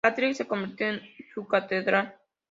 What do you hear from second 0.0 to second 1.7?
Patrick se convirtió en su